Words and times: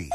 si. 0.00 0.08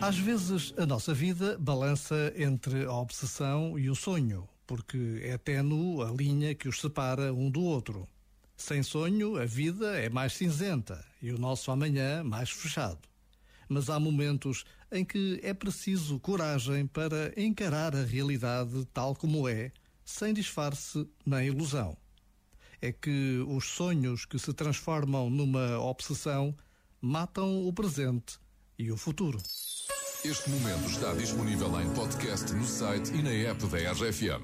Às 0.00 0.18
vezes 0.18 0.72
a 0.76 0.86
nossa 0.86 1.12
vida 1.12 1.58
balança 1.58 2.32
entre 2.36 2.84
a 2.84 2.92
obsessão 2.92 3.78
e 3.78 3.90
o 3.90 3.94
sonho, 3.94 4.48
porque 4.66 5.20
é 5.22 5.36
ténue 5.36 6.02
a 6.02 6.10
linha 6.10 6.54
que 6.54 6.68
os 6.68 6.80
separa 6.80 7.34
um 7.34 7.50
do 7.50 7.62
outro. 7.62 8.08
Sem 8.56 8.82
sonho, 8.82 9.36
a 9.36 9.44
vida 9.44 9.98
é 9.98 10.08
mais 10.08 10.32
cinzenta 10.32 11.04
e 11.22 11.30
o 11.30 11.38
nosso 11.38 11.70
amanhã 11.70 12.24
mais 12.24 12.50
fechado. 12.50 12.98
Mas 13.68 13.90
há 13.90 14.00
momentos 14.00 14.64
em 14.90 15.04
que 15.04 15.38
é 15.42 15.52
preciso 15.52 16.18
coragem 16.18 16.86
para 16.86 17.32
encarar 17.36 17.94
a 17.94 18.02
realidade 18.02 18.86
tal 18.94 19.14
como 19.14 19.48
é, 19.48 19.70
sem 20.04 20.32
disfarce 20.32 21.06
nem 21.26 21.48
ilusão. 21.48 21.96
É 22.80 22.92
que 22.92 23.44
os 23.48 23.64
sonhos 23.64 24.24
que 24.24 24.38
se 24.38 24.52
transformam 24.52 25.28
numa 25.28 25.78
obsessão 25.80 26.54
matam 27.00 27.66
o 27.66 27.72
presente 27.72 28.38
e 28.78 28.90
o 28.92 28.96
futuro. 28.96 29.38
Este 30.24 30.50
momento 30.50 30.90
está 30.90 31.12
disponível 31.14 31.80
em 31.80 31.88
podcast 31.94 32.52
no 32.52 32.64
site 32.64 33.12
e 33.14 33.22
na 33.22 33.30
app 33.30 33.64
da 33.66 33.92
RFM. 33.92 34.42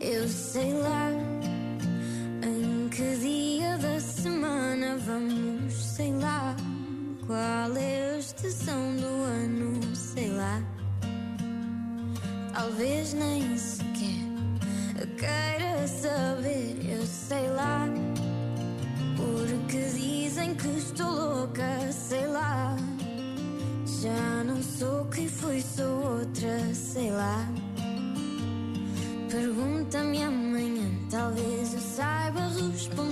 Eu 0.00 0.28
sei 0.28 0.72
lá 0.72 1.10
em 2.42 2.88
que 2.88 3.16
dia 3.18 3.76
da 3.76 4.00
semana 4.00 4.96
vamos, 4.96 5.43
qual 7.26 7.76
é 7.76 8.14
a 8.14 8.18
estação 8.18 8.96
do 8.96 9.06
ano, 9.06 9.96
sei 9.96 10.30
lá. 10.30 10.62
Talvez 12.52 13.14
nem 13.14 13.58
sequer 13.58 14.24
queira 15.16 15.86
saber, 15.86 16.76
eu 16.88 17.06
sei 17.06 17.48
lá. 17.48 17.86
Porque 19.16 19.78
dizem 19.94 20.54
que 20.54 20.68
estou 20.68 21.10
louca, 21.10 21.92
sei 21.92 22.26
lá. 22.26 22.76
Já 24.02 24.44
não 24.44 24.62
sou 24.62 25.04
quem 25.06 25.28
fui, 25.28 25.60
sou 25.62 26.18
outra, 26.18 26.74
sei 26.74 27.10
lá. 27.10 27.48
Pergunta-me 29.30 30.22
amanhã, 30.22 30.90
talvez 31.10 31.74
eu 31.74 31.80
saiba 31.80 32.40
responder. 32.48 33.03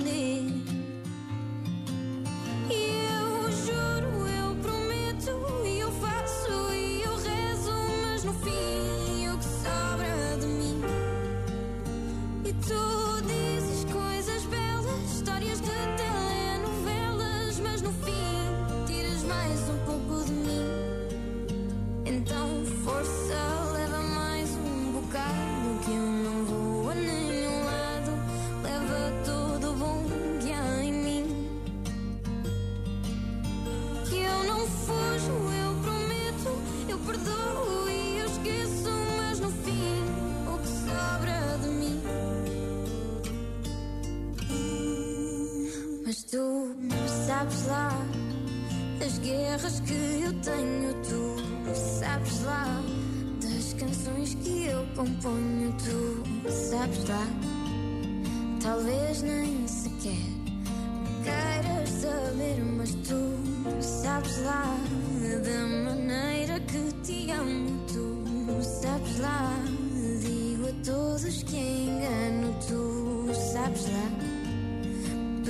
Sabes 47.26 47.66
lá 47.66 47.90
das 48.98 49.18
guerras 49.18 49.80
que 49.80 49.92
eu 49.92 50.32
tenho, 50.40 50.94
tu 51.02 51.74
sabes 51.74 52.42
lá 52.44 52.82
das 53.42 53.72
canções 53.74 54.34
que 54.34 54.66
eu 54.66 54.86
componho, 54.94 55.74
tu 55.78 56.50
sabes 56.50 57.08
lá. 57.08 57.26
Talvez 58.62 59.22
nem 59.22 59.66
sequer 59.66 60.42
queiras 61.22 61.88
saber, 61.88 62.62
mas 62.76 62.94
tu 62.94 63.82
sabes 63.82 64.38
lá 64.44 64.76
da 65.44 65.66
maneira 65.66 65.81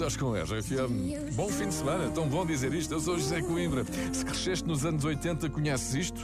Estás 0.00 0.16
com 0.16 0.32
a 0.32 0.42
RFM. 0.44 1.34
Bom 1.34 1.50
fim 1.50 1.68
de 1.68 1.74
semana, 1.74 2.10
tão 2.10 2.26
bom 2.26 2.46
dizer 2.46 2.72
isto. 2.72 2.94
Eu 2.94 3.00
sou 3.00 3.18
José 3.18 3.42
Coimbra. 3.42 3.84
Se 4.10 4.24
cresceste 4.24 4.66
nos 4.66 4.86
anos 4.86 5.04
80, 5.04 5.50
conheces 5.50 5.94
isto? 5.94 6.22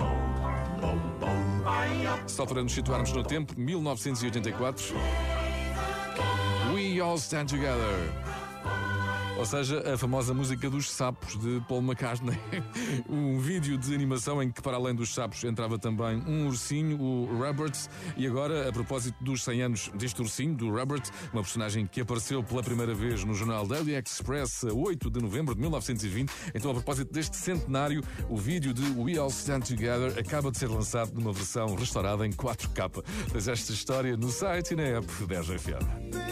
Só 2.27 2.47
para 2.47 2.63
nos 2.63 2.73
situarmos 2.73 3.13
no 3.13 3.23
tempo, 3.23 3.53
1984. 3.55 4.95
We 6.73 6.99
All 7.03 7.17
Stand 7.19 7.49
Together. 7.49 8.15
Ou 9.37 9.45
seja, 9.45 9.93
a 9.93 9.99
famosa 9.99 10.33
música 10.33 10.71
dos 10.71 10.91
sapos 10.91 11.39
de 11.39 11.63
Paul 11.69 11.83
McCartney. 11.83 12.39
um 13.07 13.39
vídeo 13.39 13.77
de 13.77 13.95
animação 13.95 14.43
em 14.43 14.51
que, 14.51 14.63
para 14.63 14.77
além 14.77 14.95
dos 14.95 15.13
sapos, 15.13 15.45
entrava 15.45 15.79
também 15.79 16.23
um 16.27 16.47
ursinho, 16.47 16.99
o 16.99 17.27
Robert. 17.39 17.75
E 18.17 18.27
agora, 18.27 18.67
a 18.67 18.73
propósito 18.73 19.23
dos 19.23 19.45
100 19.45 19.63
anos 19.63 19.91
deste 19.95 20.23
ursinho, 20.23 20.55
do 20.55 20.71
Robert, 20.71 21.03
uma 21.35 21.43
personagem 21.43 21.87
que 21.87 22.01
apareceu 22.01 22.43
pela 22.43 22.63
primeira 22.63 22.95
vez 22.95 23.25
no 23.25 23.35
jornal 23.35 23.67
Daily 23.67 23.95
Express 23.95 24.65
a 24.65 24.73
8 24.73 25.11
de 25.11 25.21
novembro 25.21 25.55
de 25.55 25.61
1920. 25.61 26.33
Então, 26.55 26.71
a 26.71 26.75
propósito 26.75 27.13
deste 27.13 27.37
centenário, 27.37 28.03
o 28.31 28.37
vídeo 28.39 28.73
de 28.73 28.83
We 28.99 29.19
All 29.19 29.29
Stand 29.29 29.61
Together 29.61 30.19
acaba 30.19 30.51
de 30.51 30.57
ser 30.57 30.69
lançado 30.69 31.13
numa 31.13 31.33
versão 31.33 31.75
restaurada 31.75 32.27
em 32.27 32.31
4K. 32.31 33.05
Tens 33.31 33.49
esta 33.49 33.73
história 33.73 34.17
no 34.17 34.31
site 34.31 34.73
e 34.73 34.77
na 34.77 34.83
app 34.83 35.07
da 35.27 35.41
RFM. 35.41 36.26